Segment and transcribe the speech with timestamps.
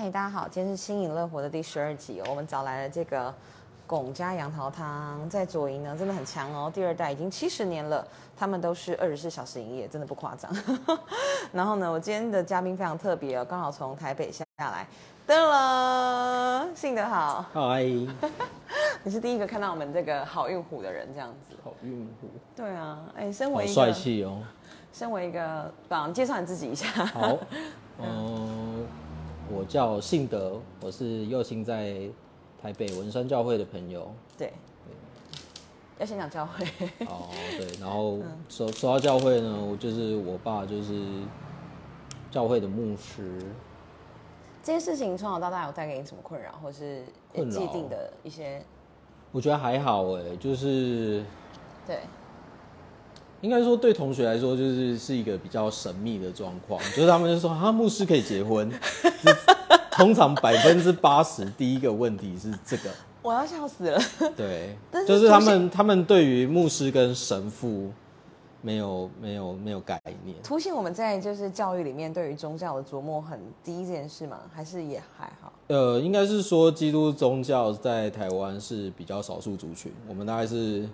[0.00, 3.34] 嘿，大家好，今天是新颖乐活的第十二集，我们找来了这个
[3.84, 8.06] 龚家杨桃汤，在左营呢真的很强哦，第二代已经七十年了，
[8.36, 10.48] 他们都是二十四小时营业，真的不夸张。
[11.52, 14.86] 然后呢，我今天的嘉宾非常特别哦，刚好从台北下来，
[15.26, 17.82] 噔了，幸德好，嗨，
[19.02, 21.56] 你是第一个看到我们这个好运虎的人，这样子。
[21.64, 24.44] 好运虎，对啊，哎，身好为一个，帅气哦。
[24.92, 26.86] 身为一个，帮介绍你自己一下。
[27.06, 27.36] 好，
[28.00, 28.86] 嗯，
[29.50, 32.08] 我叫信德，我是右星在
[32.60, 34.12] 台北文山教会的朋友。
[34.36, 34.52] 对，
[35.98, 36.64] 要先讲教会。
[37.06, 41.02] 哦，对，然后 说说到教会呢，我就是我爸就是
[42.30, 43.40] 教会的牧师。
[44.62, 47.04] 这件事情从小到大有带给你什么困扰，或是
[47.50, 48.62] 既定的一些？
[49.32, 51.24] 我觉得还好哎，就是
[51.86, 52.00] 对，
[53.40, 58.70] 应该说对同学来说，就是是一个比较神秘的状况， 就是他们就说啊，牧师可以结婚，
[59.92, 62.90] 通常百分之八十第一个问题是这个。
[63.22, 64.00] 我要笑死了。
[64.36, 67.90] 对， 是就是他们他们对于牧师跟神父
[68.62, 70.36] 没有没有没有概念。
[70.42, 74.38] 凸显我们在就是教育里面对于宗教的琢磨很低这件事吗？
[74.54, 75.52] 还是也还好？
[75.66, 80.88] 呃，应该是说基督宗教在台湾是比较少数族群，我们大概是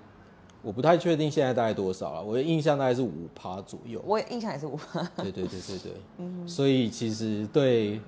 [0.64, 4.02] 我不太确定现在大概多少了，我的印象大概是五趴左右。
[4.06, 5.92] 我印象也是五趴对对对对对，
[6.48, 8.00] 所以其实对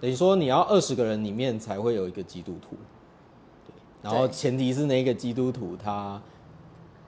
[0.00, 2.76] 等于说你要二十个人里面才会有一个基督徒，
[3.66, 6.20] 对，然后前提是那个基督徒他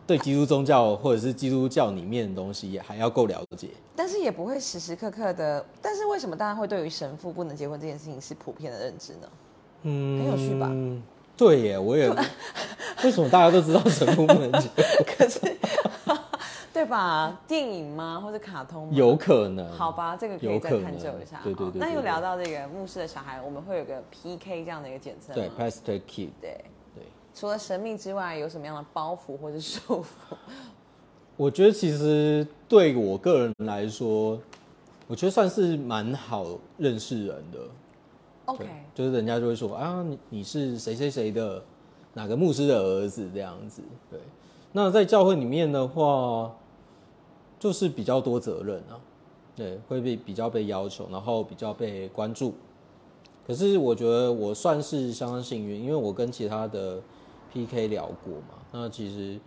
[0.07, 3.69] 对基督宗教或者是基督教里面的东西也还要够了解。
[3.95, 5.65] 但是也不会时时刻刻的。
[5.83, 9.29] 但是为什么大家会对于神父不能结婚这件事情是普遍的认知呢？
[9.83, 10.71] 嗯，很有趣吧？
[11.37, 12.09] 对耶，我也
[13.05, 14.69] 为什么大家都知道神父不能结？
[15.07, 15.41] 可是，
[16.73, 17.39] 对吧？
[17.47, 18.21] 电影吗？
[18.23, 18.93] 或者卡通吗？
[18.95, 21.41] 有可能，好吧，这个可以再探究一下。
[21.43, 25.51] 对对对那又聊到这个牧师的小孩，我们会有个 PK 这样的一个简称吗。
[25.57, 26.65] 对，Pastor Kid，对。
[26.95, 30.37] 对，除了神秘之外，有什么样的包袱或者束缚？
[31.37, 34.41] 我觉得其实对我个人来说，
[35.07, 36.47] 我觉得算是蛮好
[36.79, 37.59] 认识人的。
[38.47, 38.65] OK，
[38.95, 41.63] 就是人家就会说啊，你你是谁谁谁的
[42.17, 43.83] 哪个牧师的儿子这样子。
[44.11, 44.19] 对，
[44.73, 46.57] 那在教会里面的话，
[47.59, 48.99] 就是比较多责任啊，
[49.55, 52.55] 对，会被比较被要求，然后比较被关注。
[53.47, 57.01] 可是我觉得我算是相当幸运，因为我跟其他的
[57.53, 59.39] PK 聊过嘛，那其实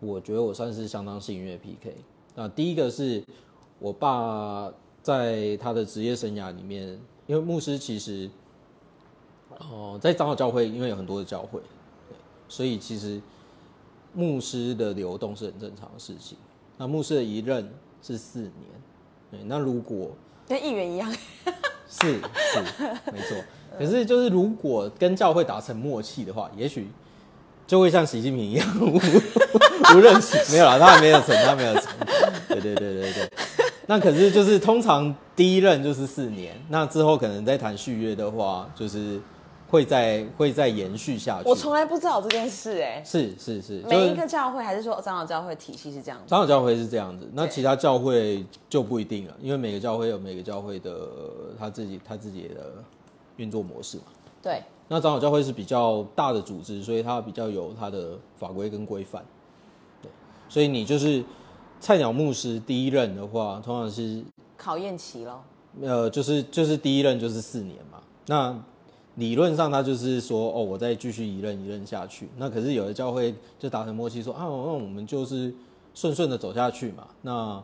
[0.00, 1.94] 我觉得我算是相当幸运的 PK。
[2.34, 3.22] 那第一个是
[3.78, 4.72] 我爸
[5.02, 8.30] 在他的职业生涯里面，因为牧师其实，
[9.58, 11.60] 哦、在长老教会，因为有很多的教会，
[12.08, 12.16] 对，
[12.48, 13.20] 所以其实
[14.12, 16.36] 牧师的流动是很正常的事情。
[16.76, 17.68] 那牧师的一任
[18.02, 18.52] 是四年，
[19.30, 20.10] 对，那如果
[20.46, 21.12] 跟议员一样。
[21.88, 22.60] 是是
[23.12, 23.36] 没错，
[23.78, 26.88] 可是就是如果跟教会达成默契的话，也许
[27.64, 28.98] 就会像习近平一样无
[29.94, 31.84] 无任期没有啦，他还没有成，他没有成。
[32.48, 33.32] 对对对对对。
[33.86, 39.20] 那可是就是通常第一任就是四年，那之后可能再谈续约的话，就是
[39.68, 41.48] 会再会再延续下去。
[41.48, 46.24] 我从来不知道这件事哎、是是是，每一就是个教会还是说长老教会体系是这样子？
[46.28, 51.08] 长老教会是这样子，那其他教会就不一定了，因为每个教会有每个教会的
[51.58, 52.72] 他自己他自己的
[53.36, 54.04] 运作模式嘛。
[54.42, 59.24] 对，那长老教会是比较大的组织，所以它比较有它的法规跟规范。
[60.00, 60.08] 对，
[60.48, 61.24] 所以你就是
[61.80, 64.22] 菜鸟牧师第一任的话，通常是
[64.56, 65.42] 考验期咯。
[65.82, 67.98] 呃，就是就是第一任就是四年嘛。
[68.26, 68.56] 那
[69.16, 72.28] 理论上他就是说，哦，我再继续一任一任下去。
[72.36, 75.54] 那可是有的教会就达成默契说，啊，那我们就是
[75.94, 77.08] 顺顺的走下去嘛。
[77.22, 77.62] 那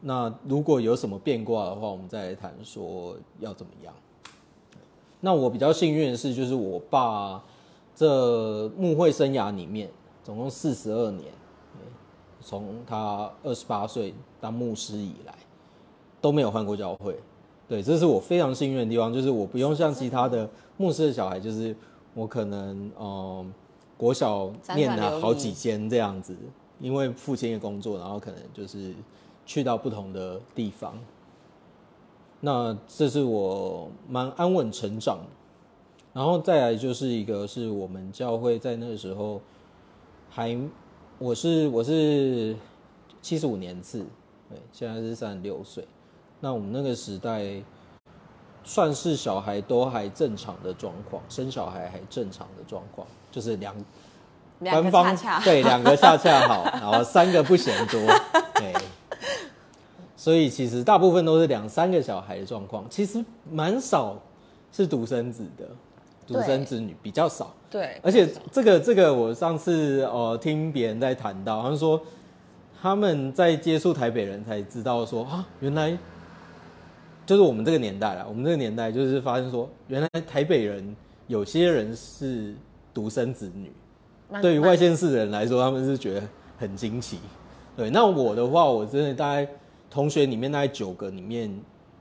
[0.00, 3.94] 那如果有什么变卦的话，我们再来谈说要怎么样。
[5.20, 7.44] 那我比较幸运的是，就是我爸
[7.94, 9.90] 这牧会生涯里面，
[10.24, 11.30] 总共四十二年，
[12.40, 15.34] 从他二十八岁当牧师以来，
[16.20, 17.16] 都没有换过教会。
[17.72, 21.74] 对，这是我非常幸运的地方，就是我不用像其他的牧师的小孩，就是
[22.12, 23.46] 我可能嗯、呃
[23.96, 26.36] 国小念了好几间这样子，
[26.78, 28.92] 因为父亲的工作，然后可能就是
[29.46, 30.98] 去到不同的地方。
[32.40, 35.20] 那这是我蛮安稳成长，
[36.12, 39.40] 然后再来就是一个是我们教会在那个时候
[40.28, 40.54] 还，
[41.18, 42.54] 我是我是
[43.22, 44.04] 七十五年次，
[44.50, 45.82] 对，现在是三十六岁。
[46.44, 47.44] 那我们那个时代
[48.64, 53.72] 算是小孩都还正常的状况，生小孩还正常的状况，就是两
[54.58, 58.00] 官方恰恰对两个恰恰好，然后三个不嫌多，
[58.56, 58.74] 对。
[60.16, 64.16] 所以其实大部分都是两三个小孩的状况，其实蛮少
[64.72, 65.68] 是独生子的，
[66.26, 67.54] 独生子女比较少。
[67.70, 72.00] 对，而且这个这个，我上次呃听别人在谈到，他们说
[72.80, 75.96] 他们在接触台北人才知道说啊，原来
[77.24, 80.96] 就是我们这个年代啦，我们这个年代就是发现说，原来台北人
[81.28, 82.54] 有些人是
[82.92, 83.70] 独生子女，
[84.28, 86.28] 蛮对于外县市的人来说，他们是觉得
[86.58, 87.18] 很惊奇。
[87.76, 89.48] 对，那我的话，我真的大概
[89.88, 91.50] 同学里面大概九个里面，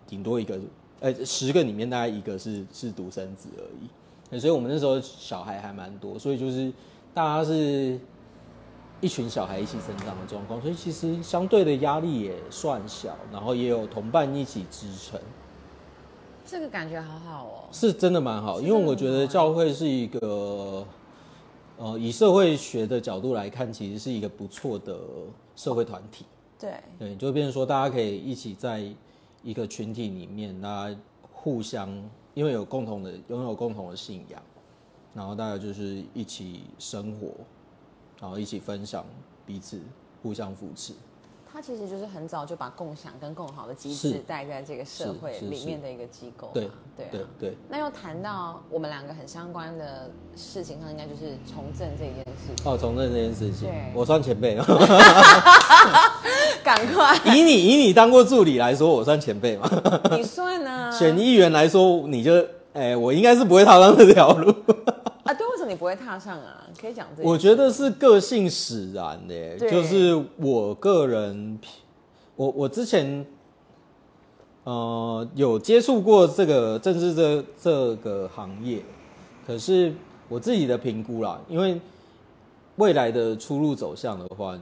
[0.08, 0.60] 顶多一个，
[1.00, 4.40] 呃，十个里面大概一个是是独生子而已。
[4.40, 6.72] 所以我们那时候小孩还蛮多，所以就是
[7.14, 8.00] 大家是
[9.02, 15.20] 一群小孩一起成长的状况，所以其实相对的压力也算小，然后也有同伴一起支撑，
[16.46, 17.64] 这个感觉好好哦。
[17.72, 18.62] 是真的蛮好。
[18.62, 20.86] 因为我觉得教会是一个，
[21.78, 24.96] 呃，以社会学的角度来看，其实是一个不错的
[25.56, 26.26] 社会团体。
[26.60, 28.84] 对，对，就变成说大家可以一起在
[29.42, 30.96] 一个群体里面，大家
[31.32, 31.90] 互相
[32.36, 34.40] 因为有共同的拥有共同的信仰，
[35.16, 37.30] 然后大家就是一起生活，
[38.22, 39.04] 然后一起分享
[39.46, 39.80] 彼此，
[40.22, 40.94] 互相扶持。
[41.54, 46.54] 它其实就是很早就把共享跟共好的机制带在这个社会里面的一个机构嘛。
[46.54, 46.64] 对
[46.96, 52.72] 对啊对对，那又谈到我们两个很相关的事情上，应该就是从政这件事情。
[52.72, 54.64] 哦，从政这件事情对，我算前辈了。
[56.64, 59.70] 赶快， 以你以你当过助理来说，我算前辈吗。
[60.12, 60.90] 你算啊？
[60.98, 62.32] 选议员来说，你就
[62.72, 64.56] 哎、我应该是不会踏上这条路。
[65.82, 66.68] 不会踏上啊？
[66.80, 67.24] 可以讲这。
[67.24, 71.60] 我觉得是个性使然的、对就是我个人，
[72.36, 73.26] 我我之前
[74.64, 78.84] 呃有接触过这个政治这这个行业，
[79.48, 79.92] 可是
[80.30, 81.82] 我自己的评估啦，因为
[82.76, 84.56] 未来的出路走向的话，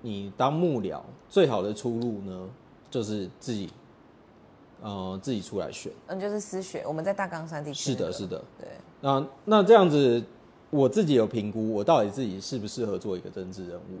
[0.00, 2.48] 你当幕僚最好的出路呢，
[2.90, 3.68] 就是自己
[4.80, 5.92] 呃自己出来选。
[6.06, 8.42] 嗯，就是私学，我们在大冈山地区、是的，是的。
[8.58, 8.68] 对，
[9.02, 10.24] 那那这样子，
[10.74, 14.00] 我自己有评估，我到底自己适不适合做一个政治人物。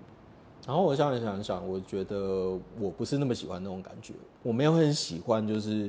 [0.66, 4.12] 然后我想一想一想，我觉得我不是那么喜欢那种感觉，
[4.42, 5.88] 我没有很喜欢，就是，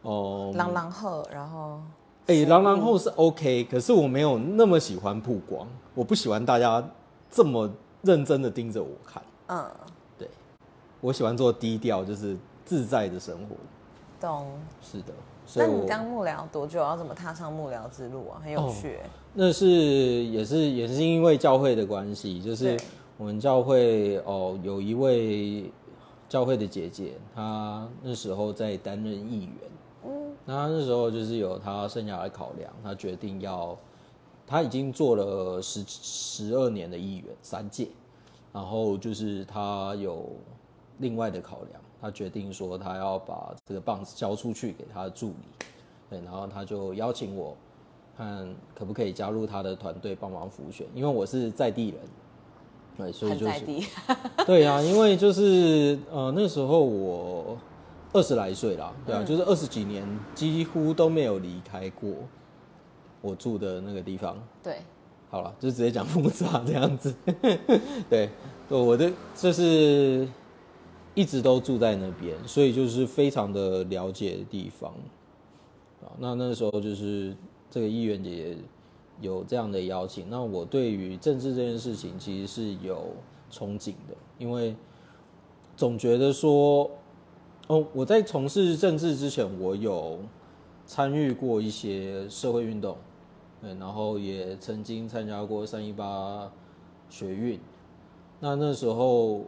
[0.00, 1.80] 哦、朗朗赫，然后
[2.28, 6.82] 哎，朗朗后是 OK，可是我没有那么喜欢曝光，我不喜欢大家
[7.30, 7.70] 这么
[8.00, 9.70] 认真的盯着我看，嗯，
[10.16, 10.26] 对
[11.02, 12.34] 我喜欢做低调，就是
[12.64, 13.56] 自在的生活。
[14.18, 14.46] 懂。
[14.80, 15.12] 是的，
[15.56, 16.78] 那你当幕僚多久？
[16.78, 18.40] 要怎么踏上幕僚之路啊？
[18.42, 22.74] 很有哦趣欸、那是也是也是因为教会的关系，就是
[23.18, 25.70] 我们教会哦有一位
[26.26, 29.54] 教会的姐姐，她那时候在担任议员，
[30.06, 33.78] 嗯，那她那时候就是有她生涯的考量，她决定要，
[34.46, 37.88] 她已经做了十十二年的议员三届，
[38.54, 40.30] 然后就是她有
[40.96, 45.66] 另外的考量，她决定说她要把这个棒子交出去给她的助理，
[46.08, 47.54] 对，然后她就邀请我。
[48.16, 52.00] 看可不可以加入他的团队帮忙辅选，因为我是在地人，
[52.96, 53.60] 对，所以就是。
[54.46, 57.58] 对啊，因为就是呃那时候我
[58.12, 62.10] 二十来岁啦，对啊，就是二十几年几乎都没有离开过
[63.20, 64.40] 我住的那个地方。
[64.62, 64.78] 对，
[65.28, 67.14] 好了，就直接讲复杂这样子。
[68.08, 68.30] 对，
[68.68, 70.26] 对我的就是
[71.14, 74.90] 一直都住在那边，所以就是非常的了解的地方。
[76.02, 77.36] 啊，那那时候就是
[77.70, 78.56] 这个议员姐
[79.20, 83.08] 有这样的邀请，那我对于政治这件事情其实是有
[83.50, 84.74] 憧憬的，因为
[85.76, 86.90] 总觉得说，
[87.66, 90.18] 哦，我在从事政治之前，我有
[90.86, 92.96] 参与过一些社会运动，
[93.60, 96.50] 对，然后也曾经参加过三一八
[97.08, 97.58] 学运。
[98.38, 99.46] 那那时候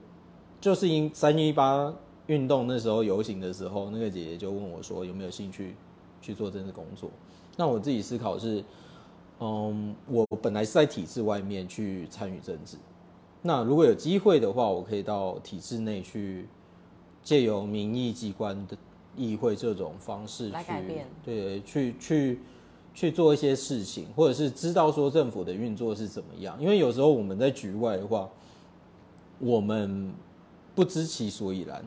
[0.60, 1.94] 就是因三一八
[2.26, 5.76] 运动那时候游行的时候，那个姐姐就问我说有没有兴趣
[6.20, 7.10] 去做政治工作。
[7.58, 8.62] 那我自己思考是，
[9.40, 12.76] 嗯，我本来是在体制外面去参与政治，
[13.42, 16.46] 那如果有机会的话，我可以到体制内去
[17.24, 18.76] 借由民意机关的
[19.16, 22.40] 议会这种方式去来改变对，去去
[22.94, 26.56] 去做一些事情，或者是知道说政府的运作是怎么样。
[26.60, 28.30] 因为有时候我们在局外的话，
[29.40, 30.12] 我们
[30.76, 31.84] 不知其所以然，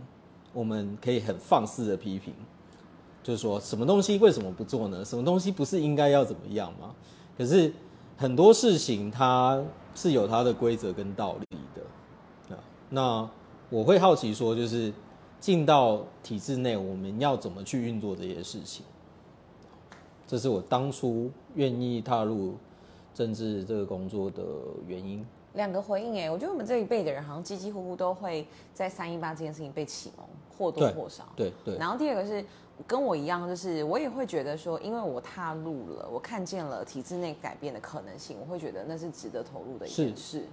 [0.52, 2.34] 我们可以很放肆的批评，
[3.24, 5.06] 就是说什么东西为什么不做呢？
[5.06, 6.96] 什么东西不是应该要怎么样吗？
[7.38, 7.72] 可是
[8.18, 9.64] 很多事情它
[9.96, 12.58] 是有它的规则跟道理的，
[12.90, 13.30] 那
[13.70, 14.94] 我会好奇说，就是
[15.40, 18.86] 进到体制内，我们要怎么去运作这些事情？
[20.28, 22.56] 这是我当初愿意踏入
[23.14, 24.44] 政治这个工作的
[24.88, 25.26] 原因。
[25.54, 30.26] 两个回应哎，我觉得我们这一辈的人好像几几乎乎都会在三一八这件事情被启蒙，
[30.62, 31.24] 或多或少。
[31.36, 31.76] 对对。
[31.78, 32.46] 然后第二个是
[32.86, 40.46] 跟我一样，就是我也会觉得说，因为我踏入了，我看见了体制内改变的可能性，我会觉得那是值得投入的一件事。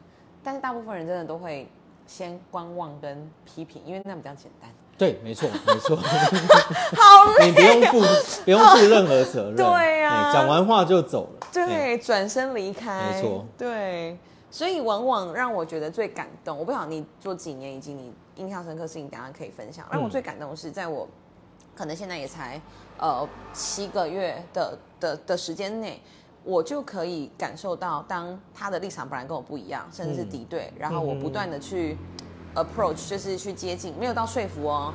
[0.43, 1.69] 但是大部分人真的都会
[2.07, 4.71] 先观望跟批评，因为那比较简单。
[4.97, 5.95] 对，没错，没错。
[6.97, 8.01] 好累，你不用负
[8.45, 9.55] 不用负任何责任。
[9.57, 11.47] 对呀，讲完话就走了。
[11.53, 13.13] 对，转身离开。
[13.13, 13.45] 没错。
[13.57, 14.19] 对，
[14.51, 19.87] 所以往往让我觉得最感动，我不晓得你做几年以及你印象深刻事情，等下可以分享。
[19.93, 21.07] 让我最感动的是，在我
[21.77, 22.59] 可能现在也才
[22.97, 26.01] 呃七个月的的的时间内，
[26.45, 31.97] 我就可以感受到，当他的立场本来跟我不一样，甚至是敌对，然后我不断的去。
[32.55, 34.93] approach 就是去接近，没有到说服哦，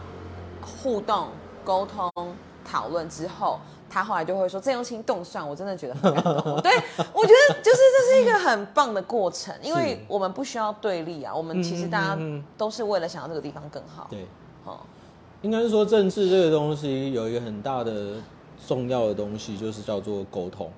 [0.60, 1.30] 互动、
[1.64, 2.12] 沟通、
[2.66, 3.60] 讨论之后，
[3.94, 6.60] 他后来就会说郑用清动算，我真的觉得很感动。
[6.62, 6.72] 对，
[7.14, 12.20] 我觉得就是这是一个很棒的过程，因为我们不需要对立啊，我们其实大家
[12.58, 14.08] 都是为了想要这个地方更好。
[14.10, 14.26] 对，
[14.66, 14.88] 好，
[15.44, 18.16] 应该是说政治这个东西有一个很大的
[18.68, 20.72] 重要的东西，就是叫做沟通。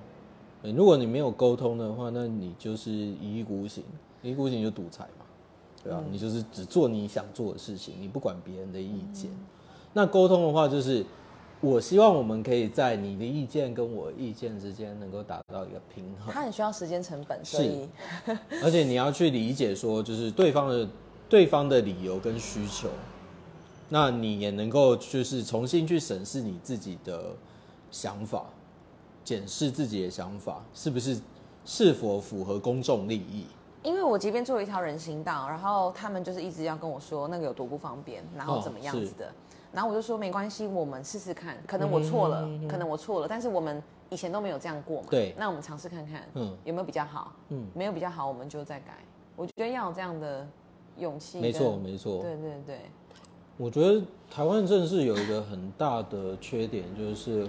[0.62, 3.82] 如果你没有沟通的话，那你就是一意孤行，
[4.20, 5.24] 一意孤行就独裁嘛。
[5.82, 9.30] 对啊，你就是只做你想做的事情，你不管别人的意见。
[9.92, 11.06] 那沟通的话，就是
[11.60, 16.32] 我希望我们可以在你的意见跟我意见之间能够达到一个平衡。
[16.32, 17.88] 它很需要时间成本，所以
[18.62, 20.88] 而且你要去理解说，就是对方的
[21.28, 22.88] 对方的理由跟需求，
[23.88, 27.34] 那你也能够就是重新去审视你自己的
[27.90, 28.44] 想法，
[29.24, 31.18] 检视自己的想法是不是
[31.64, 33.46] 是否符合公众利益。
[33.82, 39.32] 因为我即便做了一条人行道，然后他们就是一直要跟我说那个有多不方便，然后怎么样子的，
[39.72, 48.98] 然后我就说没关系，我们试试看，可能我错了，可能我错了，但是我们以前都没有这样过嘛，对，那我们尝试看看，嗯，有没有比较好，嗯，没有比较好，我们就再改。
[49.34, 50.46] 我觉得要有这样的
[50.96, 52.80] 勇气，没错没错，对对对。
[53.58, 57.48] 我觉得台湾政治有一个很大的缺点，就是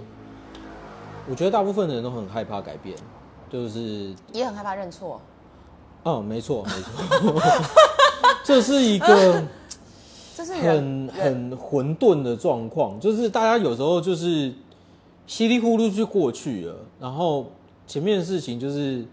[1.28, 2.96] 我觉得大部分的人都很害怕改变，
[3.50, 5.20] 就是也很害怕认错。
[6.04, 7.42] 嗯，没错，没错，
[8.42, 9.44] 这是一个，
[10.38, 14.54] 这是很很混沌的状况，就是大家有时候就是
[15.26, 17.46] 稀里糊涂就过去了，然后
[17.88, 19.04] 前面的事情就是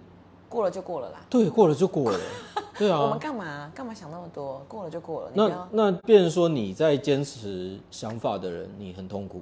[0.47, 2.19] 过了就过了啦，对，过了就过了，
[2.77, 4.63] 对啊，我们干嘛干嘛想那么多？
[4.67, 9.41] 过了就过了，那那变成说你在坚持想法的人，你很痛苦，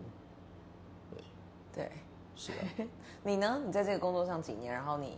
[1.12, 1.92] 对，对，
[2.38, 2.88] 是啊，
[3.24, 3.62] 你呢？
[3.66, 4.74] 你在这个工作上几年？
[4.74, 5.18] 然后你。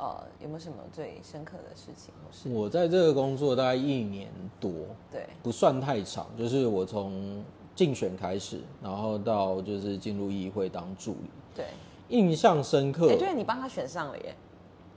[0.00, 2.14] 呃，有没有什么最深刻的事情？
[2.24, 4.72] 或是我在这个工作大概一年多，
[5.12, 6.26] 对，不算太长。
[6.38, 11.66] 就是我从竞选开始，然后到就是进入议会当助理，对，
[12.08, 13.10] 印象深刻。
[13.10, 14.34] 哎，对，你帮他选上了耶。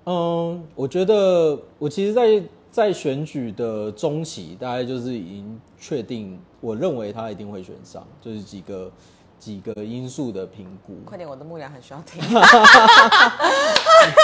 [0.06, 2.42] 嗯，我觉得我其实，在
[2.72, 8.90] 在选举的中期，大概就是已经确定，我认为他一定会选上，就是几个。
[9.44, 12.24] 几个因素的评估，快点，我的幕僚很需要听。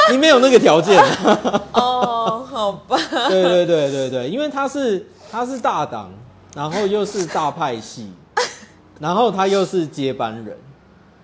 [0.09, 0.97] 你没有那个条件。
[1.73, 2.97] 哦，好吧。
[3.27, 6.09] 对对对对对，因为他是他是大党，
[6.55, 8.13] 然后又是大派系，
[8.97, 10.57] 然后他又是接班人，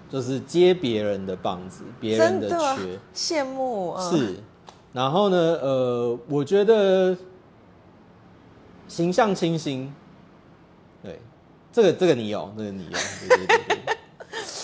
[0.10, 3.92] 就是接别人的棒子，别人的缺，羡慕。
[3.92, 4.36] 啊是，
[4.92, 7.16] 然后呢，呃，我觉得
[8.90, 9.94] 形象清新。
[11.75, 12.91] 对，这个这个你有，这个你有，
[13.27, 13.77] 对对对。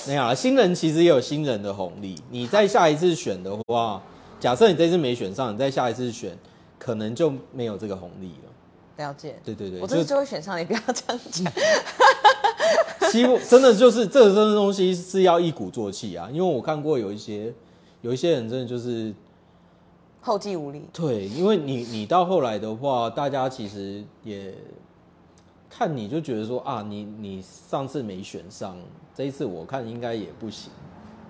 [0.08, 2.16] 没有，新人其实也有新人的红利。
[2.32, 4.02] 你在下一次选的话，
[4.40, 6.36] 假设你这次没选上，你在下一次选，
[6.80, 9.06] 可能就没有这个红利了。
[9.06, 9.36] 了解。
[9.44, 11.54] 对对对，我这次就会选上，你不要这样讲。
[13.12, 17.54] 希望真的就是这个真的东西是要一鼓作气啊，因为我看过有一些
[18.02, 19.14] 有一些人真的就是
[20.22, 20.88] 后继无力。
[20.92, 24.54] 对，因为你你到后来的话，大家其实也。
[25.74, 28.78] 看你就觉得说啊，你你上次没选上，
[29.16, 30.70] 这一次我看应该也不行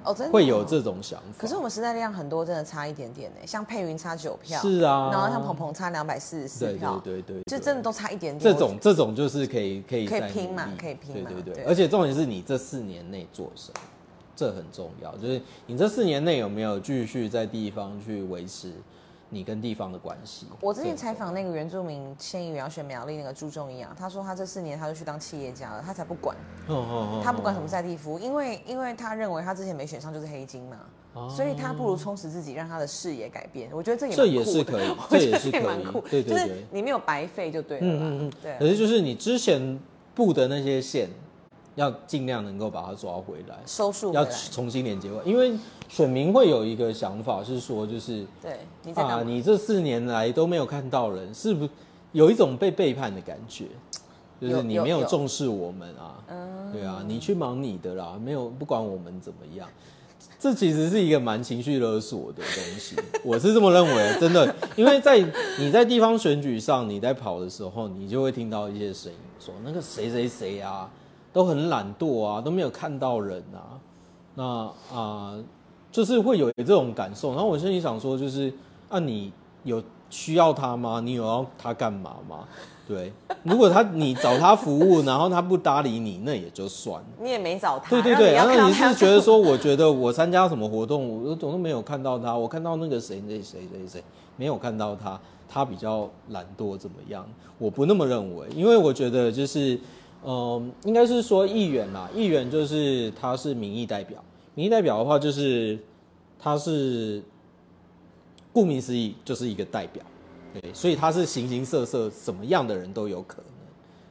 [0.04, 1.36] 哦，真的会有这种想法。
[1.38, 8.52] 可是我们时代力量很多真的差一点点呢，像佩云差九票，是啊，然后像鹏鹏差两百四十四票，对对对，就真的都差一点点。
[8.52, 11.64] 这种这种就是可以可以可以拼嘛，可以拼嘛，对对对。
[11.66, 13.82] 而且重点是你这四年内做什么，
[14.36, 18.72] 这很重要，就是你这四年内有没有继续在地方去维持。
[19.34, 20.46] 你跟地方的关系。
[20.60, 26.36] 我之前采访那个原住民县议员要选苗栗那个朱仲义啊，他说他这四年他就去当企业家了，他才不管。
[26.68, 27.22] 哦哦哦。
[27.24, 33.70] 他不管什么在地服务，因为因为他认为他之前没选上就是黑金嘛，所以他不如充实自己，让他的视野改变。
[33.72, 37.86] 我觉得这也这也是可以， 这也是可以，对对对，你没有白费就对了。
[37.86, 38.58] 嗯嗯嗯，对。
[38.60, 39.80] 可是就是你之前
[40.14, 41.08] 布的那些线，
[41.76, 44.26] 要尽量能够把它抓回来，要收束要。
[44.52, 45.54] 重新连接回来，因为
[45.88, 51.70] 选民会有一个想法是说，就是对，啊，你这四年来都没有看到人，是不是
[52.12, 53.66] 有一种被背叛的感觉？
[54.42, 59.70] 就是你没有重视我们啊，嗯对啊，你去忙你的啦，没有不管我们怎么样。
[60.40, 65.20] 这其实是一个蛮情绪勒索的东西， 我是这么认为，真的，因为在
[65.60, 70.90] 你在地方选举上，你在跑的时候，你就会听到一些声音，说那个谁谁谁啊，
[71.34, 73.80] 都很懒惰啊，都没有看到人啊，
[74.36, 74.44] 那
[74.96, 75.36] 啊、
[75.92, 77.32] 就是会有这种感受。
[77.32, 78.54] 然后我心里想说，就是
[78.90, 79.32] 啊，你
[79.64, 81.02] 有需要他吗？
[81.04, 82.48] 你有要他干嘛吗？
[82.88, 87.08] 对，如果他你找他服务，然后他不搭理你，那也就算了。
[87.22, 94.04] 你也没找他，对对对，然后你是觉得说，我觉得我参加什么活动，我总是没有看到他，我看到那个谁谁谁谁谁，
[94.36, 97.26] 没有看到他，他比较懒惰怎么样？
[97.58, 99.80] 我不那么认为，因为我觉得就是，
[100.24, 104.24] 嗯、应该是说议员啦，议员就是他是民意代表，
[104.54, 105.80] 民意代表的话就是
[106.38, 107.22] 他是
[108.54, 110.04] 顾名思义就是一个代表，
[110.54, 113.46] 对，所以他是形形色色什么样的人都有可能。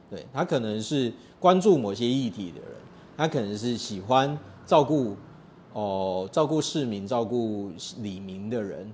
[0.09, 2.71] 对他可能是关注某些议题的人，
[3.15, 5.15] 他可能是喜欢照顾
[5.73, 8.91] 哦、照顾市民、照顾里民的人，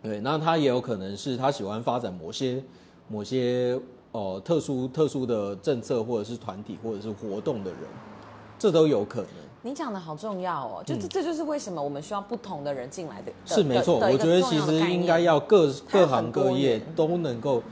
[0.00, 2.62] 对，那他也有可能是他喜欢发展某些
[3.08, 3.76] 某些
[4.16, 7.80] 哦、特殊特殊的政策或者是团体或者是活动的人，
[8.58, 9.30] 这都有可能。
[9.60, 13.32] 你讲的好重要哦，就这这就是为什么我们需要不同的人进来的。
[13.44, 17.62] 是没错，我觉得其实应该要各各行各业都能够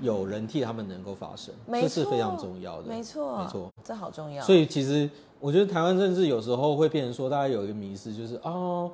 [0.00, 2.88] 有人替他们能够发声，这是非常重要的。
[2.88, 3.72] 没错，没错。
[3.82, 4.44] 这好重要。
[4.44, 8.90] 所以其实我觉得台湾政治有时候会变成说，大家有一个迷思，就是哦，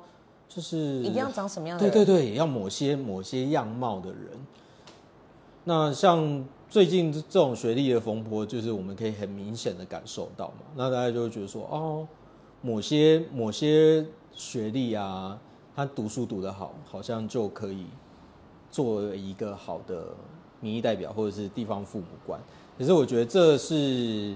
[0.47, 1.93] 就是一定要长什么样的人？
[1.93, 4.31] 对对对，要某些某些样貌的人。
[5.67, 10.65] 那像最近这这种学历的风波，就是我们可以很明显的感受到嘛。
[10.75, 12.07] 那大家就会觉得说，哦，
[12.61, 15.39] 某些某些学历啊，
[15.75, 17.85] 他读书读得好，好像就可以
[18.69, 20.07] 作为一个好的
[20.59, 22.39] 民意代表或者是地方父母官。
[22.77, 24.35] 可是我觉得这是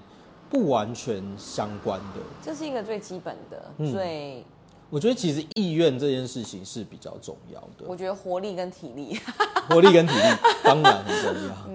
[0.49, 2.21] 不完全相关的。
[2.41, 4.45] 这是一个最基本的、嗯最，
[4.89, 7.85] 我觉得其实意愿这件事情是比较重要的。
[7.85, 9.19] 我觉得活力跟体力。
[9.67, 10.23] 活力跟体力
[10.63, 11.55] 当然很重要。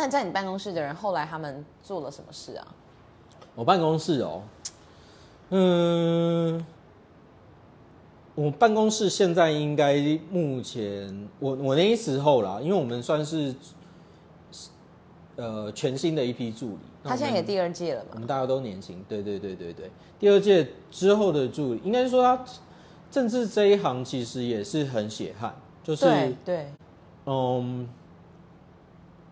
[0.00, 2.66] 那在你办公室的人，后来他们做了什么事啊？
[3.54, 4.42] 我办公室哦，
[5.50, 6.64] 嗯，
[8.34, 13.54] 我办公室现在应该目前我我那时候啦，因为我们算是
[15.36, 18.10] 呃全新的一批助理，他现在也第二届了嘛？
[18.14, 19.90] 我们大家都年轻，对对对对对。
[20.18, 22.42] 第二届之后的助理，应该说他
[23.10, 26.72] 政治这一行其实也是很血汗，就是对对，
[27.26, 27.86] 嗯，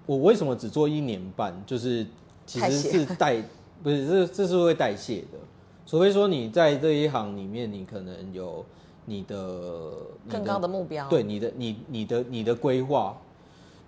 [0.09, 1.55] 我为什么只做一年半？
[1.67, 2.07] 就是
[2.47, 3.45] 其实是代，
[3.83, 5.39] 不是这这是会代谢的，
[5.85, 8.65] 除非说你在这一行里面，你可能有
[9.05, 9.93] 你的
[10.25, 11.07] 你更高的目标。
[11.11, 13.19] 对你的你你的你的规划，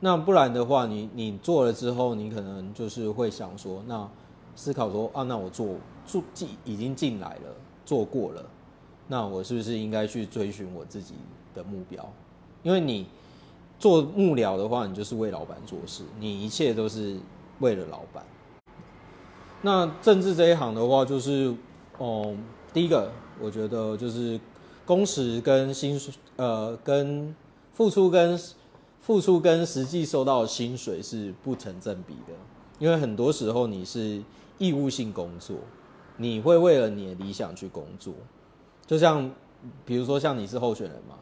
[0.00, 4.06] 那不然的话，你你做了之后，你可能就是会想说，那
[4.54, 5.68] 思考说啊，那我做
[6.04, 7.54] 做进已经进来了，
[7.86, 8.44] 做过了，
[9.08, 11.14] 那我是不是应该去追寻我自己
[11.54, 12.06] 的目标？
[12.62, 13.06] 因为你
[13.80, 17.18] 做幕僚的话，你就是为老板做事，你一切都是
[17.58, 18.22] 为了老板。
[19.62, 21.52] 那政治这一行的话，就是，
[21.98, 22.36] 哦、
[22.72, 24.38] 第一个，我觉得就是
[24.84, 27.34] 工时跟薪水，呃，跟
[27.72, 28.38] 付出跟
[29.00, 32.34] 付出跟实际收到的薪水是不成正比的，
[32.78, 34.22] 因为很多时候你是
[34.58, 35.56] 义务性工作，
[36.18, 38.12] 你会为了你的理想去工作，
[38.86, 39.30] 就像
[39.86, 41.16] 比如说像你是候选人嘛，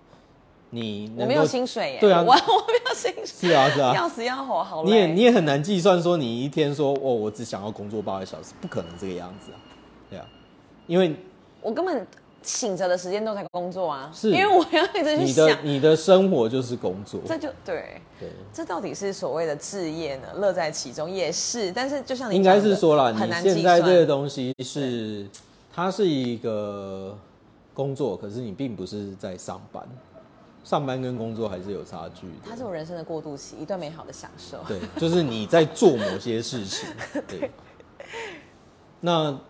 [0.70, 1.98] 你我没有薪水耶。
[2.00, 2.22] 对啊。
[2.22, 4.90] 我 我没有薪水，是啊是啊，要死要活，好累。
[4.90, 9.58] 你也你也很难计算说你一天说哦，我只想要工作八个小时，不可能这个样子啊，
[10.10, 10.26] 对啊，
[10.86, 11.14] 因为
[11.62, 12.06] 我根本
[12.42, 14.30] 醒着的时间都在工作啊，是。
[14.30, 18.00] 因为我要一直去你的想，你的生活就是工作，这就对。
[18.20, 20.26] 对，这到底是所谓的置业呢？
[20.36, 24.06] 乐在其中也是，但是就像你应该是说了，你现在这个。
[24.08, 25.26] 东西是
[25.72, 27.16] 它是一个
[27.74, 29.86] 工作，可是你并不是在上班，
[30.68, 32.34] 上班跟工作还是有差距的。
[32.46, 34.62] 它是我人生的过渡期，一段美好的享受。
[34.68, 36.86] 对，就是你在做某些事情。
[37.26, 37.50] 对，
[39.00, 39.40] 那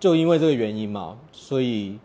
[0.00, 1.98] 就因为这个原因嘛，所以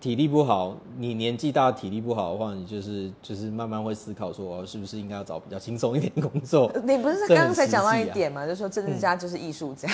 [0.00, 6.72] 体力不好，你年纪大体力不好的话，你就是就是慢慢会思考说，哦是不是应该要找比较轻松一点的工作？
[6.84, 9.86] 你不是刚刚才 讲到一点嘛，就说政治家就是艺术家，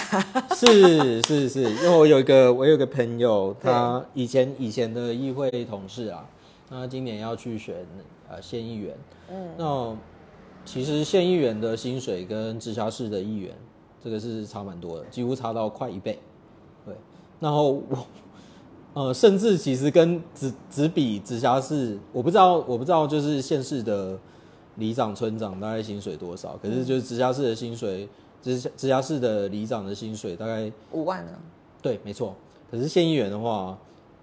[0.55, 6.25] 是是是，因为我有一个我有一个朋友，他以前以前的议会同事啊，
[6.71, 7.75] 那今年要去选
[8.31, 8.97] 呃县议员，
[9.29, 9.97] 嗯，那
[10.65, 13.53] 其实县议员的薪水跟直辖市的议员，
[14.05, 16.21] 这个是差蛮多的，几乎差到快一倍。
[16.85, 16.95] 对，
[17.41, 18.07] 然后我，
[18.97, 24.19] 呃，甚至其实跟只只比直辖市，我不知道，我不知道就是县市的
[24.77, 28.09] 里长、村长大概薪水多少，可是就是直辖市的薪水，
[28.41, 31.33] 直辖直辖市的里长的薪水大概五万呢？
[31.83, 32.35] 对，没错。
[32.71, 33.77] 可是县议员的话，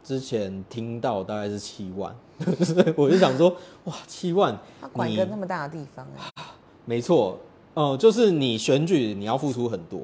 [0.03, 2.11] 之前听到大概是七万，
[2.97, 6.43] 我就想说，哇，七万，他管一个那么大的地方哎，
[6.85, 7.37] 没错，
[7.75, 10.01] 哦、就是你选举你要付出很多，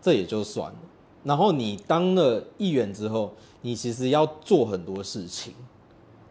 [0.00, 0.78] 这也就算了。
[1.22, 3.32] 然后你当了议员之后，
[3.66, 5.52] 你其实要做很多事情，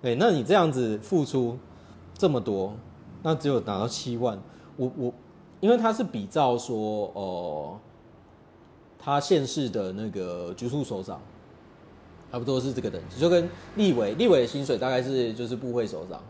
[0.02, 1.58] 对，那你这样子付出
[2.18, 2.74] 这么多，
[3.24, 4.40] 那只有拿到七万，
[4.78, 5.14] 我我，
[5.60, 7.78] 因为他是比照说，哦、
[8.98, 11.20] 他县市的那个局处首长，
[12.32, 16.24] 差不多是这个等级，就跟立委立委的薪水大概是就是部会首长，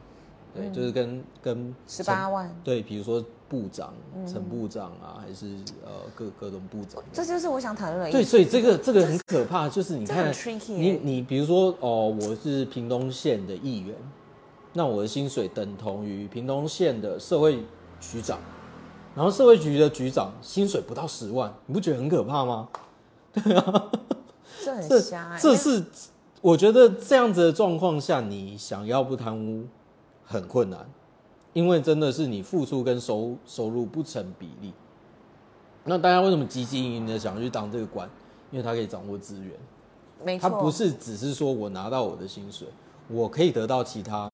[0.55, 3.93] 对，就是跟跟十八万，对，比如说部长、
[4.25, 5.47] 陈部长啊，还是
[5.83, 7.03] 呃各各种部长。
[7.11, 10.33] 这就是我想讨论的对，所以这个这个很可怕，就是你看
[10.69, 13.95] 你你比如说哦，我是屏东县的议员，
[14.73, 17.59] 那我的薪水等同于屏东县的社会
[17.99, 18.39] 局长，
[19.13, 22.69] 然后社会局的局长薪水不到十万，你不觉得很可怕吗？
[24.63, 25.83] 这很这瞎哎，这是
[26.41, 29.65] 我觉得这样子的状况下，你想要不贪污
[30.25, 30.85] 很困难，
[31.53, 34.73] 因为真的是你付出跟收收入不成比例。
[35.83, 38.09] 那大家为什么积极营营的想要去当这个官？
[38.51, 39.51] 因为他可以掌握资源，
[40.23, 42.67] 没错，他不是只是说我拿到我的薪水，
[43.07, 44.31] 我可以得到其他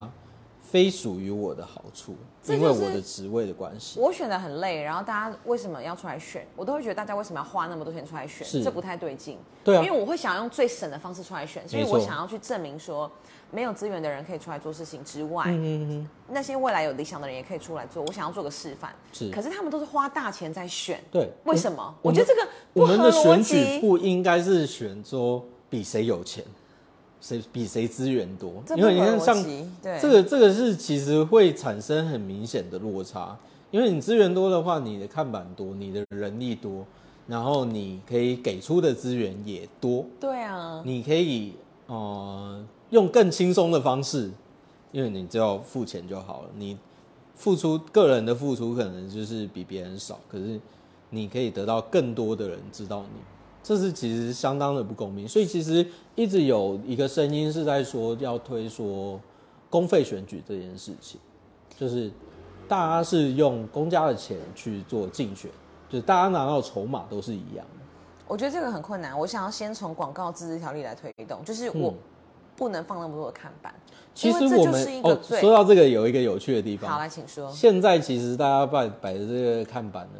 [0.60, 2.15] 非属于我的好处，
[2.47, 3.99] 因为我的职位的关系。
[3.99, 6.45] 我选的很累，然后大家为什么要出来选？
[6.56, 8.45] 我都会觉得大家为什么要花那么多钱出来选？
[8.45, 9.38] 是这不太对劲。
[9.63, 13.10] 对啊因为我会想用最省的方式出来选，所以我想要去证明说，
[13.52, 18.04] 没有资源的人可以出来做事情之外，嗯那些未来有理想的人也可以出来做。
[18.04, 18.94] 我想要做个示范。
[19.12, 21.94] 是可是他们都是花大钱在选，对，为什么？
[22.02, 23.80] 我觉得这个不我们的选举。
[23.80, 26.44] 不应该是选说比谁有钱，
[27.20, 33.38] 谁比谁资源多，因为你看像辑对这个这个是其实会产生很明显的落差，
[33.70, 36.86] 因为你资源多的话，你的看板多，你的人力多，
[37.28, 41.56] 然后你可以给出的资源也多，对啊，你可以
[41.88, 44.32] 呃用更轻松的方式，
[44.91, 46.49] 因为你只要付钱就好了。
[46.56, 46.77] 你
[47.36, 50.60] 付出个人的付出可能就是比别人少，可是
[51.10, 53.19] 你可以得到更多的人知道你，
[53.63, 55.27] 这是其实相当的不公平。
[55.27, 59.19] 所以其实一直有一个声音是在说要推说
[59.69, 61.19] 公费选举这件事情，
[61.77, 62.12] 就是
[62.67, 65.49] 大家是用公家的钱去做竞选，
[65.89, 67.86] 就是大家拿到筹码都是一样的。
[68.27, 69.17] 我觉得这个很困难。
[69.17, 71.97] 我想要先从广告自治条例来推动，就是我嗯
[72.62, 73.74] 不能放那么多的看板。
[74.13, 77.50] 其实我们哦，说到这个有一个有趣的地方，好，来，请说。
[77.50, 80.19] 现在其实大家摆摆的这个看板呢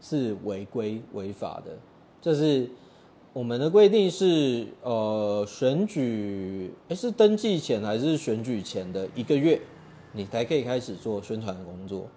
[0.00, 1.70] 是违规违法的，
[2.20, 2.68] 就是
[3.32, 9.60] 我们的规定是呃选举诶是登记前还是选举前的一个月，
[10.10, 12.08] 你才可以开始做宣传的工作，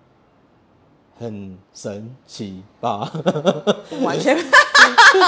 [1.19, 3.13] 很神奇吧？
[4.01, 4.35] 完全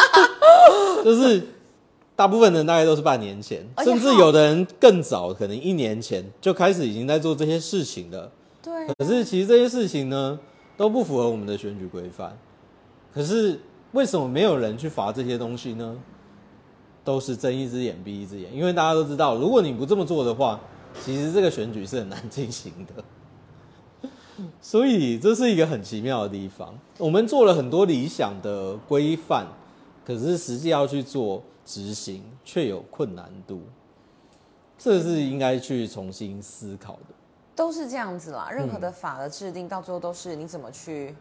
[1.05, 1.45] 就是
[2.15, 8.31] 大部分人大概都是半年前，甚至有的人更早，可能一年前就开始已经在做这些事情了。
[8.61, 10.39] 对，可是其实这些事情呢，
[10.77, 12.37] 都不符合我们的选举规范。
[13.13, 13.59] 可是
[13.93, 15.95] 为什么没有人去罚这些东西呢？
[17.03, 20.59] 都是睁一只眼闭一只眼，因为大家都知道，如果你不这么做的话，
[21.03, 23.03] 其实这个选举是很难进行的。
[24.61, 26.73] 所以这是一个很奇妙的地方。
[26.99, 29.47] 我们做了很多理想的规范，
[30.05, 33.61] 可是实际要去做执行，却有困难度。
[34.77, 37.15] 这是应该去重新思考的。
[37.55, 38.49] 都是这样子啦。
[38.51, 41.15] 任嗯何的法的制定，到最后都是你怎么去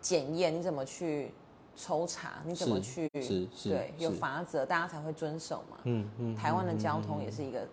[0.00, 1.32] 检验，你怎么去
[1.76, 5.78] 抽查，你怎么去是是对有法则，大家才会遵守嘛。
[5.84, 6.34] 嗯嗯。
[6.36, 7.66] 台湾的交通也是一个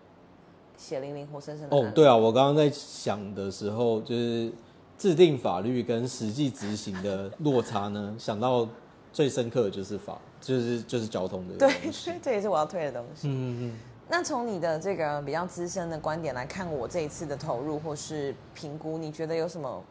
[0.76, 4.52] 血淋淋、活生生的，哦对啊，我刚刚在想的时候，就是
[4.98, 8.68] 制定法律跟实际执行的落差呢，想到
[9.16, 11.74] 最深刻的就是法，就是就是交通的对
[12.22, 13.30] 这也是我要推的东西。
[13.30, 19.82] 嗯嗯那从你的这个比较资深的观点来看，我这一次的投入或是评估，你觉得有什么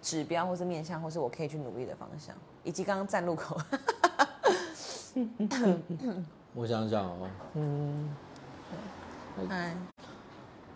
[0.00, 3.60] 指标，或是面向，或是我可以去努力的方向，以及刚刚站路口，
[5.14, 7.28] 嗯，我想想哦，
[9.50, 9.76] 哎，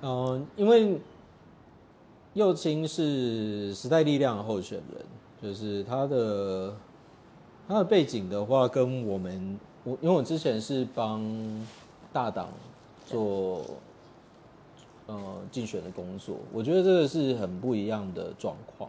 [0.02, 1.00] 嗯、因为
[2.34, 5.04] 右青是时代力量的候选人，
[5.42, 6.76] 就是他的
[7.68, 11.22] 他的背景的话，跟我们我因为我之前是帮
[12.10, 12.48] 大党
[13.06, 13.62] 做
[15.06, 18.88] 呃竞选的工作，我觉得这个是很不一样的状况。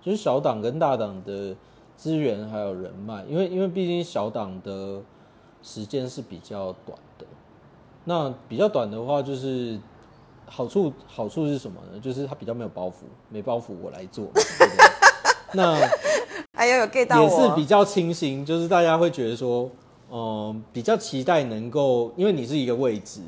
[0.00, 1.54] 就是小党跟大党的
[1.96, 5.02] 资源还有人脉，因为因为毕竟小党的
[5.60, 7.26] 时间是比较短的，
[8.04, 9.78] 那比较短的话就是
[10.46, 11.98] 好处好处是什么呢？
[12.00, 14.28] 就是他比较没有包袱，没包袱我来做，
[15.52, 15.76] 那
[16.60, 19.70] 哎呦，有 get 到也，是比较清新，就是大家会觉得说，
[20.12, 23.22] 嗯、比较期待能够，因为你是一个未知，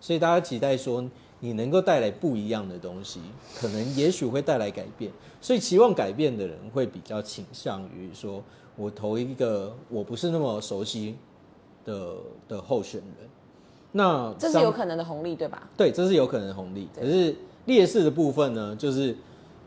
[0.00, 1.04] 所以大家期待说
[1.40, 3.20] 你能够带来不一样的东西，
[3.54, 8.42] 可能也许会带来改变，所以期望改变的人会比较倾向于说，
[8.74, 11.14] 我投一个我不是那么熟悉
[11.84, 12.14] 的
[12.48, 13.28] 的候选人，
[13.92, 15.68] 那相这是有可能的红利，对吧？
[15.76, 16.88] 对，这是有可能的红利。
[16.98, 19.14] 可是劣势的部分呢，就是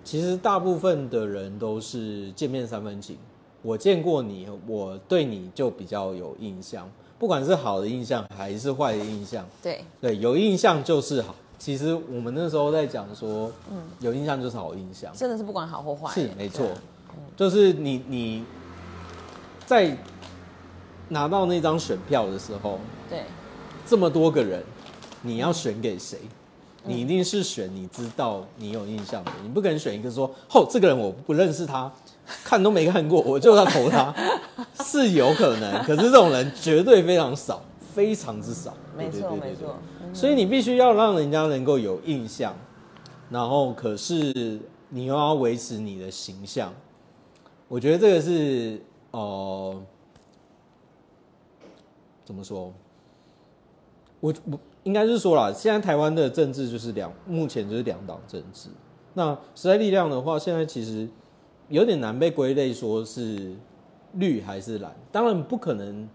[0.03, 3.17] 其实大部分的人都是见面三分情。
[3.61, 11.35] 我见过你，我对你就比较有印象，不管是好的印象还是坏的印象，对，对，有印象就是好。
[11.59, 16.65] 其实我们那时候在讲说，嗯，有印象就是好印象，真的是不管好或坏，是没错
[17.37, 18.43] 就是你你
[19.67, 19.95] 在
[21.09, 23.25] 拿到那张选票的时候，对，
[23.85, 24.63] 这么多个人，
[25.21, 26.17] 你要选给谁？
[26.83, 31.91] 你一定是选你知道你有印象的，你不可能选一个说，哦，这个人我不认识他，
[32.43, 34.13] 看都没看过，我就要投他，
[34.83, 37.63] 是有可能，可是这种人绝对非常少，
[37.93, 38.75] 非常之少。
[38.97, 40.13] 没错没错，嗯。
[40.15, 42.55] 所以你必须要让人家能够有印象，
[43.29, 46.73] 然后可是你又要维持你的形象，
[47.67, 49.81] 我觉得这个是呃，
[52.25, 52.73] 怎么说？
[54.19, 58.69] 我我应该是说啦，现在台湾的政治就是两，目前就是两党政治。
[59.13, 61.07] 那时代力量的话，现在其实
[61.69, 63.53] 有点难被归类说是
[64.13, 64.91] 绿还是蓝。
[65.11, 66.07] 当然不可能，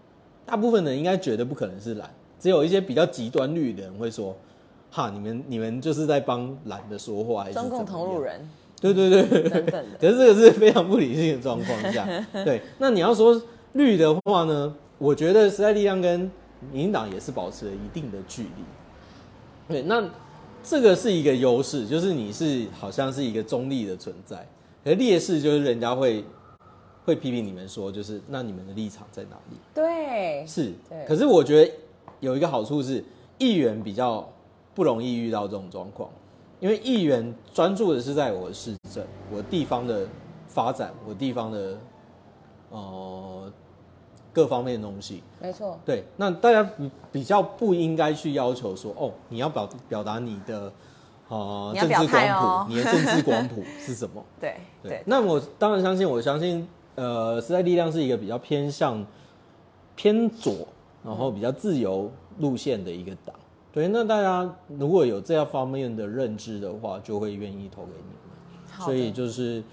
[0.45, 4.35] 大部分人应该觉得不可能是蓝，只有一些比较极端绿的人会说
[4.91, 8.49] ：“哈，你们你们就是在帮蓝的说话，还是中共同路人
[8.81, 12.07] 对对对对等等， 可是这个是非常不理性的状况下，
[12.43, 12.61] 对。
[12.79, 13.41] 那你要说
[13.73, 14.75] 绿的话呢？
[14.99, 16.29] 我觉得时代力量跟
[16.71, 18.63] 民进党也是保持了一定的距离。
[19.67, 20.03] 对，那
[20.63, 24.47] 这个是一个优势，就是你是好像是一个中立的存在，
[24.83, 26.23] 而劣势就是人家会
[27.05, 29.57] 会批评你们说，就是那你们的立场在哪里？
[29.73, 31.71] 对，是对，可是我觉得
[32.19, 33.03] 有一个好处是，
[33.37, 34.27] 议员比较
[34.73, 36.09] 不容易遇到这种状况，
[36.59, 40.07] 因为议员专注的是在我的市政、我地方的
[40.47, 41.77] 发展、我地方的
[42.69, 43.53] 呃
[44.37, 45.23] 各方面的东西。
[45.41, 50.71] 没错，对，那大家比比较不应该去要求说，哦，你要表表达你的
[51.27, 54.23] 呃你要表政治光谱，你的政治光谱是什么？
[54.39, 59.03] 对对对，，那我当然相信，我相信，呃，时代力量是一个比较偏向
[59.95, 60.67] 偏左，
[61.03, 63.35] 然后比较自由路线的一个党。
[63.73, 68.85] 对，那大家如果有这样方面的认知的话，就会愿意投给你们。
[68.85, 69.63] 所以就是，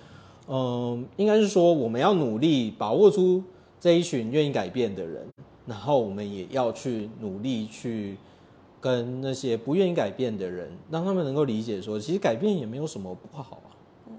[0.48, 3.42] 嗯、应该是说我们要努力把握出
[3.80, 5.26] 这一群愿意改变的人，
[5.66, 8.16] 然后我们也要去努力去
[8.80, 13.68] 跟那些不愿意改变的人，让他们能够理解说，其实改变也没有什么不好啊。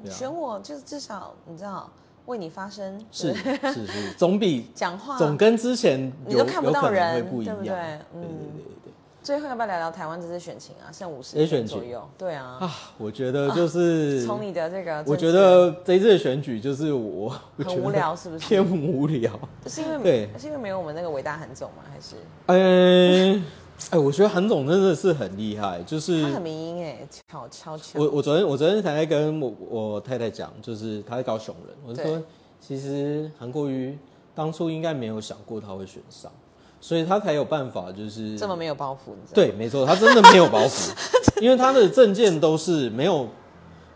[0.07, 0.09] 啊。
[0.09, 1.89] 选我就是至少你知道
[2.25, 7.73] 为你发声，是是是，总比讲话总跟之前有你都看不到人会人不一样，对不对？
[7.73, 8.84] 对嗯对对对
[9.25, 10.93] 最后要不要聊聊台湾这次选情啊？
[10.93, 18.47] 剩五十天左右，对啊，啊，我觉得就是，从你的这个，我觉得这一次的选举就是我很无聊，是不是？
[18.47, 19.31] 偏无聊。
[19.65, 21.83] 是因为对是因为没有我们那个伟大韩总吗？
[21.91, 23.41] 还是哎
[23.89, 27.99] 哎，我觉得韩总真的是很厉害，就是他很民音哎，超超强。
[27.99, 32.21] 我我昨天我昨天才在跟我我太太讲，就是他在搞熊人，我就说
[32.61, 33.97] 其实韩国瑜
[34.35, 36.31] 当初应该没有想过他会选上，
[36.79, 39.11] 所以他才有办法就是这么没有包袱？
[39.33, 40.91] 对，没错，他真的没有包袱，
[41.41, 43.27] 因为他的证件都是没有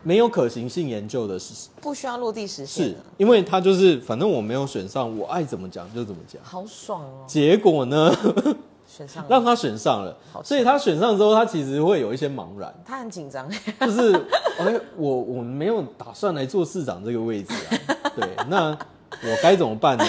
[0.02, 6.42] 没有可行性研究的，是不需要落地实现是，因为他就是反正我没有选上，我爱怎么讲就怎么讲。
[6.44, 7.26] 好爽哦！
[7.28, 8.12] 结果呢，
[8.88, 9.28] 选上了。
[9.30, 10.18] 让他选上了。
[10.32, 13.48] 好，所以他选上之后，他其实会有一些茫然，他很紧张，
[13.82, 14.14] 就是
[14.58, 20.06] 哎，我我没有打算来做市长这个位置啊，对，那我该怎么办呢？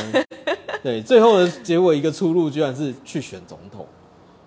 [0.83, 3.87] 对，最后的结果一个出路居然是去选总统，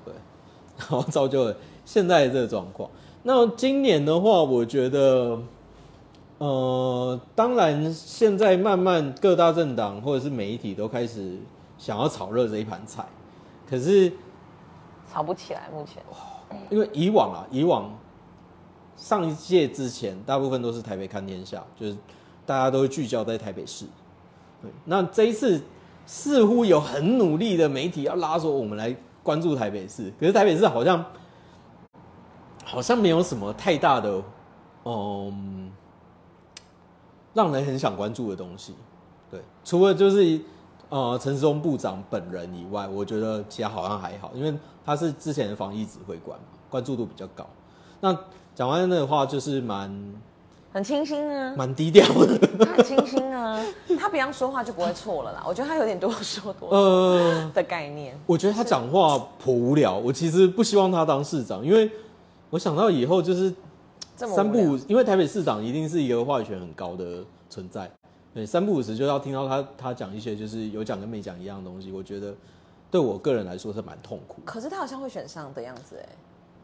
[0.04, 0.14] 对，
[0.78, 2.90] 然后造就了现在的这个状况。
[3.24, 5.40] 那今年的话，我觉得，
[6.40, 11.38] 呃，当然现在慢慢各大政党或者是媒体都开始
[11.78, 13.06] 想要炒热这一盘菜，
[13.70, 14.12] 可是
[15.12, 15.70] 炒不起来。
[15.72, 16.04] 目前
[16.70, 17.98] 因为以往啊，以往
[18.98, 21.96] 上一届之前，大部分都是台北看天下，就是
[22.46, 23.86] 大家都会聚焦在台北市。
[24.62, 25.62] 对，那这一次
[26.06, 31.04] 似乎有很努力的媒体要拉说我们来关注台北市，可是台北市好像
[32.66, 34.22] 好像没有什么太大的，
[34.86, 35.72] 嗯，
[37.34, 38.76] 让人很想关注的东西。
[39.32, 40.42] 对，除了就是
[40.90, 44.54] 呃陈时中部长本人以外，我觉得其他好像还好，因为
[44.86, 47.48] 他是之前的防疫指挥官嘛，关注度比较高。
[48.02, 48.14] 那
[48.54, 49.90] 蒋万安的话就是蛮
[50.74, 52.36] 很清新啊，蛮低调的。
[52.66, 53.64] 他很清新啊，
[54.00, 55.44] 他平常说话就不会错了啦。
[55.48, 58.20] 我觉得他有点多说多呃，的概念。
[58.26, 61.90] 我觉得他讲话颇无聊，我其实不希望他当市长，因为
[62.50, 63.54] 我想到以后就是
[64.18, 67.88] 这么三不五因为台北市长一定是一个话语权很高的存在，
[68.34, 72.34] 对，三不五时就要听到他他讲一些就是有讲跟没讲一样的东西，我觉得
[72.90, 74.52] 对我个人来说是蛮痛苦的。
[74.52, 76.10] 可是他好像会选上的样子哎。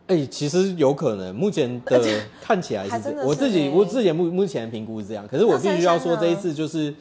[0.09, 2.01] 哎、其实有可能，目前的
[2.41, 6.91] 看起来是这样，我自己欸我自己目目前的评估是这样，可是我必须要说这一次就是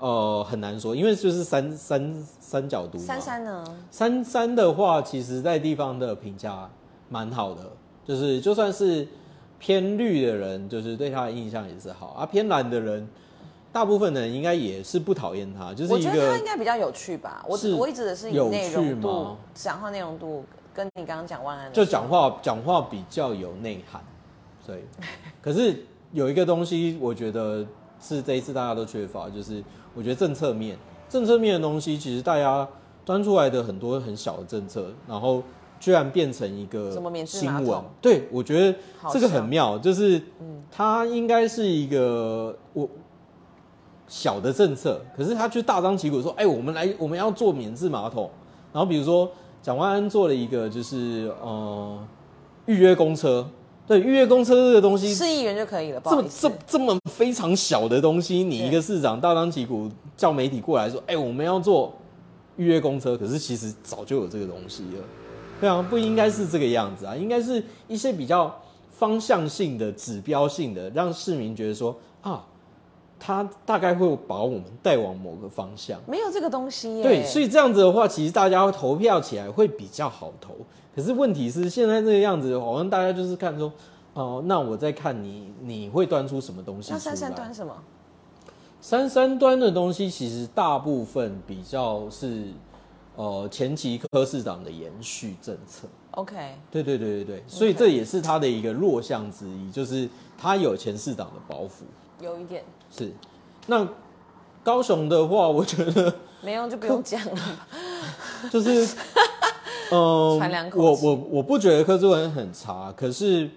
[0.00, 3.64] 呃很难说，因为就是三三三角都嘛，珊珊呢？
[3.92, 6.68] 三三的话，其实在地方的评价
[7.08, 7.62] 蛮好的，
[8.04, 9.06] 就是就算是
[9.60, 12.26] 偏绿的人，就是对他的印象也是好啊。
[12.26, 13.08] 偏蓝的人，
[13.70, 17.44] 大部分的人应该也是不讨厌他，就是一我觉得他个应该比较有趣吧。
[17.48, 20.44] 我是我一直的是以有内容趣度吗、讲话内容度，
[20.78, 24.00] 跟你刚刚讲万安就讲话讲话比较有内涵，
[24.64, 24.84] 对。
[25.42, 27.66] 可是有一个东西，我觉得
[28.00, 29.60] 是这一次大家都缺乏，就是
[29.92, 32.68] 我觉得政策面，政策面的东西，其实大家
[33.04, 35.42] 端出来的很多很小的政策，然后
[35.80, 40.22] 居然变成一个什么免治新闻对我觉得好这个很妙，就是
[40.70, 42.88] 它应该是一个我。
[44.10, 48.30] 小的政策，可是他却大张旗鼓说：“哎、我们来，我们要做免治马桶。”
[48.72, 49.30] 然后比如说
[49.68, 52.02] 蒋万安做了一个，就是呃
[52.64, 53.46] 预约公车，
[53.86, 56.52] 对预约公车这个东西，四亿元就可以了，不这么这。
[56.66, 61.92] 这么非常小的东西，你一个市长大张旗鼓叫媒体过来说：“哎、我们要做
[62.56, 65.04] 预约公车。”可是其实早就有这个东西了，
[65.60, 68.58] 对啊，不应该是这个样子啊，应该是一些比较
[68.90, 72.42] 方向性的、指标性的，让市民觉得说啊，
[73.18, 76.00] 他大概会把我们带往某个方向。
[76.06, 77.02] 没有这个东西耶。
[77.02, 80.54] 对，所以这样子的话，其实大家投票起来会比较好投。
[80.94, 83.72] 可是问题是，现在这个样子，好像大家就是看说，
[84.14, 86.92] 哦、那我在看你，你会端出什么东西？
[86.92, 87.76] 那珊珊端什么？
[88.80, 92.44] 三三端的东西，其实大部分比较是，
[93.16, 95.86] 呃，前期科市长的延续政策。
[96.12, 96.34] OK，
[96.70, 101.82] 对对对对对，所以这也是他的一个弱项之一，就是他有前市长的包袱。
[102.20, 103.12] 有一点是，
[103.66, 103.88] 那
[104.62, 106.14] 高雄的话，我觉得。
[106.40, 107.66] 没用就不用讲了吧。
[108.48, 108.94] 就是，
[109.90, 113.50] 嗯、我我我不觉得柯志文很差，可是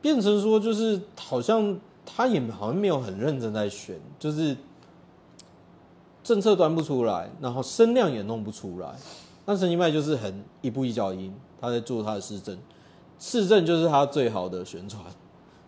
[0.00, 4.56] 变成说就是好像他也好像没有很认真在选，就是
[6.24, 8.88] 政策端不出来，然后声量也弄不出来。
[9.44, 12.58] 那陈其迈就是很一步一脚印，他在做他的市政，
[13.20, 15.04] 市政就是他最好的宣传，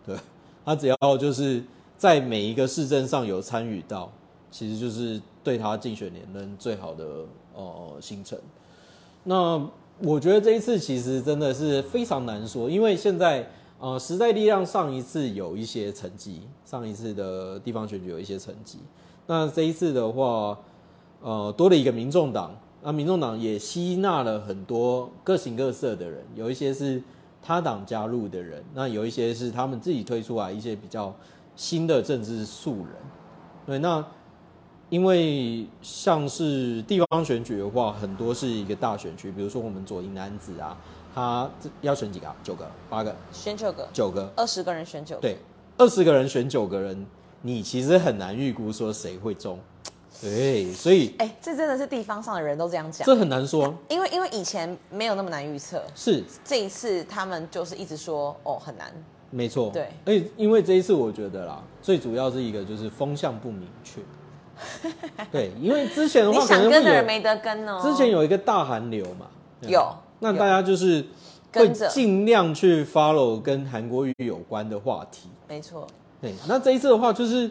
[0.05, 0.17] 对
[0.65, 1.63] 他只要就是
[1.99, 4.09] 在每一个市政上有参与到，
[4.49, 8.39] 其实就是对他竞选连任最好的呃行程。
[9.25, 9.61] 那
[10.01, 13.45] 我觉得这一次其实真的是非常难说，因为现在
[13.81, 18.79] 呃时代力量上一次有一些成绩，上一次的地方选举有一些成绩，
[19.27, 20.57] 那这一次的话，
[21.21, 27.03] 呃多了一个民众党，那民众党也吸纳了很多各形各色的人，有一些是
[27.41, 31.13] 他党加入的人，那有一些是他们自己推出来一些比较
[31.55, 32.95] 新的政治素人，
[33.65, 34.05] 对，那
[34.89, 40.75] 因为像是地方选举的话，很多是一个大选区，比如说我们左营男子啊，
[41.13, 41.49] 他
[41.81, 42.35] 要选几个、啊？
[42.43, 45.21] 九个、八个、选九个，九个，二十个人选九个。
[45.21, 45.37] 对，
[45.77, 47.05] 二十个人选九个人，
[47.43, 49.59] 你其实很难预估说谁会中，
[50.19, 56.23] 对，所以哎、这真的是地方上的人都这样讲，这很难说，因为因为以前没有那么难预测，是。
[56.43, 58.91] 这一次他们就是一直说哦很难，
[59.31, 64.01] 没错，对而且因为这一次我觉得啦，最主要是一个就是风向不明确，
[65.31, 67.79] 对，因为之前的你话可能会有，想跟的人没得跟哦。
[67.81, 69.27] 之前有一个大寒流嘛，
[69.61, 71.05] 有有那大家就是
[71.53, 75.29] 会尽量去 follow 跟韩国语有关的话题。
[75.47, 75.87] 没错，
[76.21, 77.49] 对，那这一次的话就是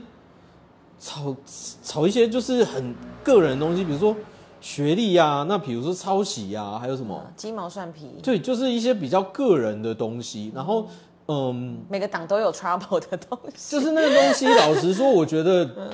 [0.98, 1.34] 炒
[1.82, 4.14] 炒一些就是很个人的东西，比如说
[4.60, 7.24] 学历啊，那比如说抄袭啊，还有什么？
[7.36, 10.50] 鸡毛蒜皮，对，就是一些比较个人的东西。
[10.54, 10.88] 然后，
[11.30, 15.92] 嗯，每个党都有 trouble 的东西，就是那个东西，老实说，我觉得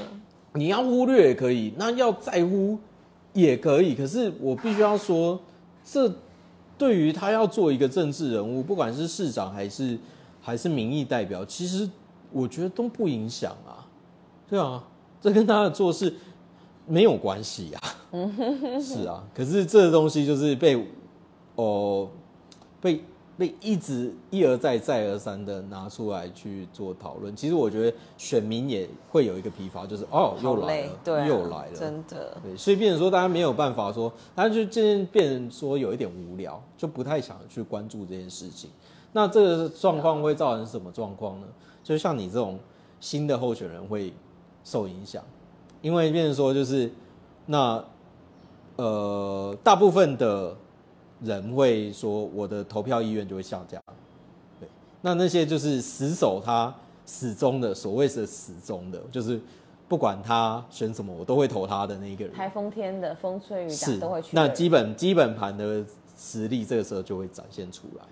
[0.52, 2.78] 你要忽略也可以，那要在乎
[3.32, 3.96] 也可以。
[3.96, 5.40] 可是我必须要说，
[5.84, 6.08] 这
[6.78, 9.98] 对于他要做一个政治人物，不管是市长还是
[10.40, 11.90] 还是民意代表，其实
[12.30, 13.82] 我觉得都不影响啊。
[14.48, 14.84] 对啊，
[15.20, 16.14] 这跟他的做事
[16.86, 17.80] 没有关系啊。
[18.80, 20.86] 是啊，可是这个东西就是被
[21.56, 22.08] 哦
[22.80, 23.02] 被
[23.36, 27.34] 被一直一而再再而三的拿出来去做讨论。
[27.34, 32.36] 其实我觉得选民也会有一个疲乏，就是哦又来了，对、啊，又来了，真的。
[32.42, 38.70] 对，所以变成说大家没有办法说，大家就渐渐变成说有一点无聊，就不太想去关注这件事情。
[39.12, 41.46] 那这个状况会造成什么状况呢？
[41.82, 42.58] 就像你这种
[42.98, 44.12] 新的候选人会
[44.64, 45.22] 受影响，
[45.82, 46.90] 因为变成说就是
[47.46, 47.84] 那
[48.76, 50.56] 呃大部分的
[51.22, 53.82] 人会说我的投票意愿就会下降，
[54.60, 54.68] 对，
[55.00, 56.74] 那那些就是死守他
[57.06, 59.40] 始终的所谓是死忠的，就是
[59.88, 62.34] 不管他选什么我都会投他的那一个人。
[62.34, 64.30] 台风天的风吹雨打都会去。
[64.32, 65.84] 那基本基本盘的
[66.16, 68.04] 实力这个时候就会展现出来。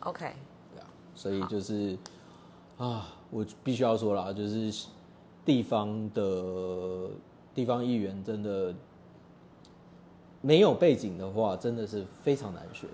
[0.00, 0.32] OK，
[0.74, 1.96] 对啊，所以就是
[2.78, 4.86] 啊，我必须要说啦，就是
[5.44, 7.10] 地方的
[7.54, 8.74] 地方议员真的
[10.40, 12.88] 没有背景的话，真的是非常难选。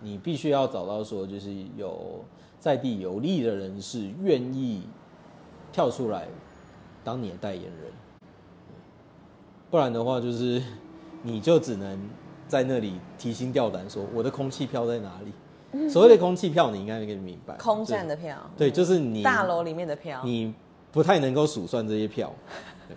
[0.00, 2.24] 你必须要找到说，就是有
[2.58, 4.82] 在地有利的人士愿意
[5.72, 6.26] 跳出来
[7.04, 7.92] 当你的代言人，
[9.70, 10.62] 不然的话，就是
[11.22, 11.98] 你就只能
[12.48, 15.32] 在那里提心吊胆说我的空气票在哪里。
[15.88, 20.52] 所谓的空气票，你应该可以明白，空战的票，对，就是你大楼里面的票，你
[20.90, 22.32] 不太能够数算这些票，
[22.88, 22.96] 对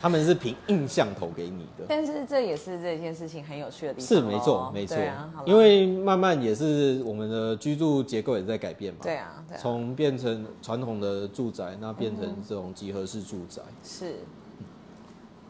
[0.00, 1.84] 他们是凭印象投给你的。
[1.88, 4.28] 但是这也是这件事情很有趣的地方是咯。
[4.28, 9.00] 没错，没错啊，因为慢慢也是我们的居住结构也在改变嘛。
[9.02, 14.16] 对啊，对啊，从变成传统的住宅，那变成这种集合式住宅，是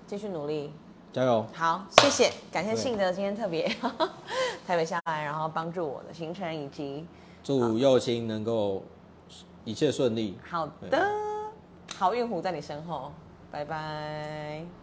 [0.06, 0.72] 继续努力。
[1.12, 1.44] 加油！
[1.52, 3.66] 好，谢谢，感谢信德今天特别
[4.64, 7.04] 台北下来，然后帮助我的行程以及
[7.42, 8.80] 祝右青能够
[9.64, 10.38] 一切顺利。
[10.48, 11.04] 好的
[11.96, 13.10] 好运虎在你身后，
[13.50, 14.79] 拜拜。